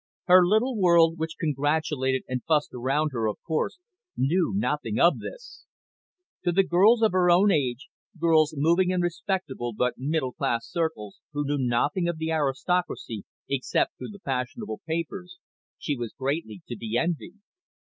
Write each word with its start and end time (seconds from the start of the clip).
Her 0.25 0.43
little 0.43 0.75
world 0.75 1.19
which 1.19 1.35
congratulated 1.39 2.23
and 2.27 2.43
fussed 2.45 2.73
around 2.73 3.11
her, 3.13 3.27
of 3.29 3.37
course, 3.45 3.77
knew 4.17 4.51
nothing 4.55 4.99
of 4.99 5.19
this. 5.19 5.65
To 6.43 6.51
the 6.51 6.63
girls 6.63 7.03
of 7.03 7.11
her 7.11 7.29
own 7.29 7.51
age, 7.51 7.87
girls 8.19 8.55
moving 8.57 8.89
in 8.89 9.01
respectable 9.01 9.73
but 9.73 9.99
middle 9.99 10.33
class 10.33 10.65
circles, 10.67 11.19
who 11.33 11.45
knew 11.45 11.59
nothing 11.59 12.07
of 12.07 12.17
the 12.17 12.31
aristocracy 12.31 13.25
except 13.47 13.95
through 13.99 14.09
the 14.09 14.21
fashionable 14.25 14.81
papers, 14.87 15.37
she 15.77 15.95
was 15.95 16.13
greatly 16.17 16.63
to 16.67 16.75
be 16.75 16.97
envied. 16.97 17.35